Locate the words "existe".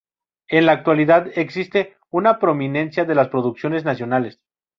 1.35-1.95